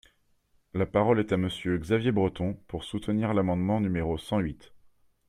[0.73, 4.73] La parole est à Monsieur Xavier Breton, pour soutenir l’amendement numéro cent huit.